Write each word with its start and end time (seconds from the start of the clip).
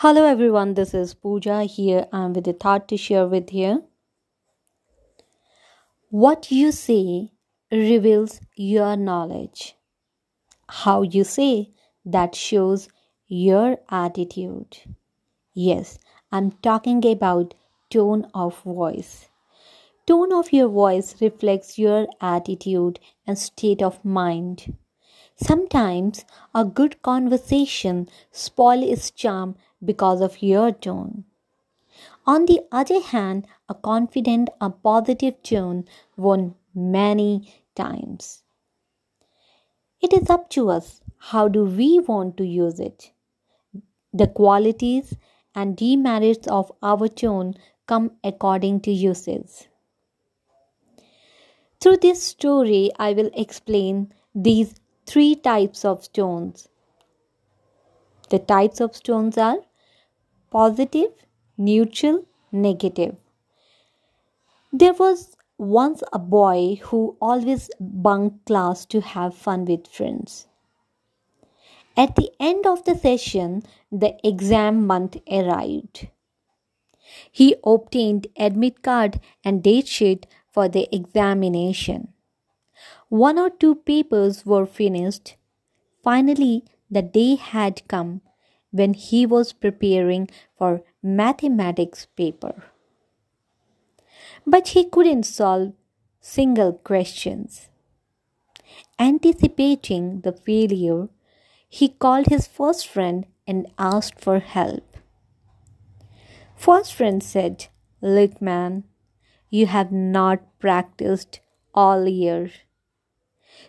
Hello 0.00 0.26
everyone, 0.26 0.74
this 0.74 0.92
is 0.92 1.14
Pooja 1.14 1.64
here. 1.64 2.06
I'm 2.12 2.34
with 2.34 2.46
a 2.46 2.52
thought 2.52 2.86
to 2.88 2.98
share 2.98 3.26
with 3.26 3.50
you. 3.54 3.84
What 6.10 6.52
you 6.52 6.70
say 6.70 7.32
reveals 7.72 8.42
your 8.56 8.94
knowledge. 8.94 9.74
How 10.68 11.00
you 11.00 11.24
say 11.24 11.70
that 12.04 12.34
shows 12.34 12.90
your 13.26 13.78
attitude. 13.88 14.80
Yes, 15.54 15.98
I'm 16.30 16.52
talking 16.52 17.02
about 17.06 17.54
tone 17.88 18.26
of 18.34 18.60
voice. 18.64 19.30
Tone 20.06 20.30
of 20.30 20.52
your 20.52 20.68
voice 20.68 21.14
reflects 21.22 21.78
your 21.78 22.06
attitude 22.20 23.00
and 23.26 23.38
state 23.38 23.80
of 23.80 24.04
mind. 24.04 24.76
Sometimes 25.38 26.26
a 26.54 26.66
good 26.66 27.00
conversation 27.02 28.10
spoils 28.30 28.84
its 28.84 29.10
charm 29.10 29.54
because 29.86 30.20
of 30.20 30.42
your 30.42 30.72
tone. 30.72 31.24
On 32.26 32.44
the 32.46 32.60
other 32.70 33.00
hand, 33.00 33.46
a 33.68 33.74
confident 33.74 34.50
a 34.60 34.68
positive 34.68 35.42
tone 35.42 35.84
won 36.16 36.54
many 36.74 37.54
times. 37.74 38.42
It 40.00 40.12
is 40.12 40.28
up 40.28 40.50
to 40.50 40.68
us 40.70 41.00
how 41.30 41.48
do 41.48 41.64
we 41.64 42.00
want 42.00 42.36
to 42.36 42.46
use 42.46 42.80
it. 42.80 43.12
The 44.12 44.26
qualities 44.26 45.14
and 45.54 45.76
demerits 45.76 46.46
of 46.48 46.70
our 46.82 47.08
tone 47.08 47.54
come 47.86 48.12
according 48.22 48.80
to 48.80 48.90
uses. 48.90 49.68
Through 51.80 51.98
this 51.98 52.22
story, 52.22 52.90
I 52.98 53.12
will 53.12 53.30
explain 53.34 54.12
these 54.34 54.74
three 55.06 55.34
types 55.34 55.84
of 55.84 56.04
stones. 56.04 56.68
The 58.28 58.38
types 58.38 58.80
of 58.80 58.96
stones 58.96 59.38
are 59.38 59.58
positive, 60.50 61.12
neutral, 61.56 62.24
negative. 62.52 63.16
There 64.72 64.92
was 64.92 65.36
once 65.58 66.02
a 66.12 66.18
boy 66.18 66.80
who 66.84 67.16
always 67.20 67.70
bunked 67.80 68.46
class 68.46 68.84
to 68.86 69.00
have 69.00 69.34
fun 69.34 69.64
with 69.64 69.86
friends. 69.86 70.46
At 71.96 72.14
the 72.16 72.30
end 72.38 72.66
of 72.66 72.84
the 72.84 72.94
session, 72.94 73.62
the 73.90 74.16
exam 74.22 74.86
month 74.86 75.16
arrived. 75.30 76.08
He 77.32 77.56
obtained 77.64 78.26
admit 78.36 78.82
card 78.82 79.20
and 79.44 79.62
date 79.62 79.88
sheet 79.88 80.26
for 80.50 80.68
the 80.68 80.94
examination. 80.94 82.12
One 83.08 83.38
or 83.38 83.48
two 83.48 83.76
papers 83.76 84.44
were 84.44 84.66
finished. 84.66 85.36
Finally, 86.02 86.64
the 86.90 87.02
day 87.02 87.36
had 87.36 87.86
come 87.88 88.20
when 88.76 88.94
he 88.94 89.26
was 89.26 89.52
preparing 89.52 90.28
for 90.58 90.82
mathematics 91.02 92.06
paper. 92.16 92.64
But 94.46 94.68
he 94.68 94.84
couldn't 94.84 95.24
solve 95.24 95.72
single 96.20 96.72
questions. 96.72 97.68
Anticipating 98.98 100.20
the 100.20 100.32
failure, 100.32 101.08
he 101.68 101.88
called 101.88 102.26
his 102.26 102.46
first 102.46 102.86
friend 102.88 103.26
and 103.46 103.66
asked 103.78 104.20
for 104.20 104.38
help. 104.38 104.96
First 106.56 106.94
friend 106.94 107.22
said, 107.22 107.66
Look, 108.00 108.40
man, 108.40 108.84
you 109.50 109.66
have 109.66 109.92
not 109.92 110.58
practiced 110.58 111.40
all 111.74 112.08
year. 112.08 112.50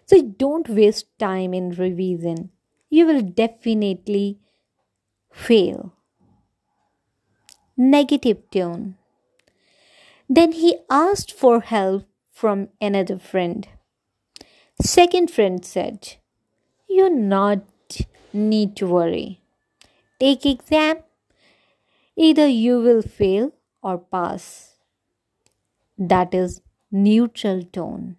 So 0.05 0.21
don't 0.21 0.69
waste 0.69 1.07
time 1.19 1.53
in 1.53 1.71
revision. 1.71 2.49
You 2.89 3.05
will 3.05 3.21
definitely 3.21 4.39
fail. 5.37 5.93
Negative 7.77 8.39
tone. 8.49 8.95
Then 10.27 10.51
he 10.51 10.77
asked 10.89 11.31
for 11.31 11.61
help 11.61 12.05
from 12.33 12.69
another 12.81 13.17
friend. 13.19 13.67
Second 14.81 15.29
friend 15.31 15.63
said, 15.63 16.15
You 16.89 17.09
not 17.09 17.61
need 18.33 18.75
to 18.77 18.87
worry. 18.87 19.39
Take 20.19 20.45
exam. 20.45 20.97
Either 22.15 22.47
you 22.47 22.79
will 22.81 23.03
fail 23.03 23.53
or 23.83 23.99
pass. 23.99 24.75
That 25.97 26.33
is 26.33 26.61
neutral 26.91 27.63
tone. 27.63 28.17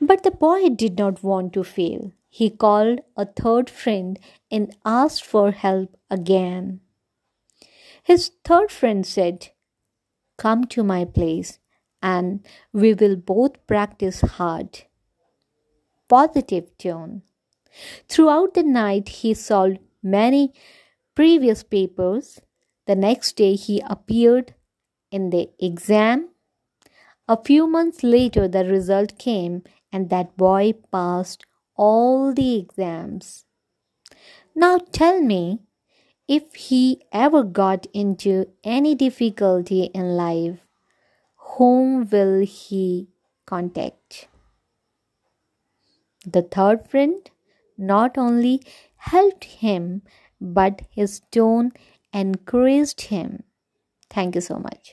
But 0.00 0.22
the 0.22 0.30
boy 0.30 0.68
did 0.68 0.96
not 0.96 1.22
want 1.22 1.52
to 1.54 1.64
fail. 1.64 2.12
He 2.34 2.48
called 2.48 3.00
a 3.14 3.26
third 3.26 3.68
friend 3.68 4.18
and 4.50 4.74
asked 4.86 5.22
for 5.22 5.50
help 5.50 5.98
again. 6.10 6.80
His 8.02 8.30
third 8.42 8.70
friend 8.72 9.06
said, 9.06 9.50
Come 10.38 10.64
to 10.68 10.82
my 10.82 11.04
place 11.04 11.58
and 12.00 12.40
we 12.72 12.94
will 12.94 13.16
both 13.16 13.66
practice 13.66 14.22
hard. 14.22 14.84
Positive 16.08 16.66
tone. 16.78 17.20
Throughout 18.08 18.54
the 18.54 18.62
night, 18.62 19.10
he 19.20 19.34
solved 19.34 19.80
many 20.02 20.54
previous 21.14 21.62
papers. 21.62 22.40
The 22.86 22.96
next 22.96 23.36
day, 23.36 23.56
he 23.56 23.82
appeared 23.84 24.54
in 25.10 25.28
the 25.28 25.50
exam. 25.60 26.30
A 27.28 27.36
few 27.36 27.66
months 27.66 28.02
later, 28.02 28.48
the 28.48 28.64
result 28.64 29.18
came 29.18 29.64
and 29.92 30.08
that 30.08 30.38
boy 30.38 30.72
passed 30.90 31.44
all 31.76 32.32
the 32.32 32.56
exams. 32.56 33.44
Now 34.54 34.78
tell 34.78 35.20
me, 35.20 35.60
if 36.28 36.54
he 36.54 37.02
ever 37.12 37.42
got 37.42 37.86
into 37.92 38.46
any 38.64 38.94
difficulty 38.94 39.84
in 40.00 40.16
life, 40.16 40.60
whom 41.36 42.08
will 42.08 42.40
he 42.40 43.08
contact? 43.46 44.28
The 46.24 46.42
third 46.42 46.88
friend 46.88 47.30
not 47.76 48.16
only 48.16 48.62
helped 48.96 49.44
him, 49.44 50.02
but 50.40 50.82
his 50.90 51.20
tone 51.30 51.72
encouraged 52.12 53.02
him. 53.02 53.44
Thank 54.10 54.34
you 54.34 54.40
so 54.40 54.58
much. 54.58 54.90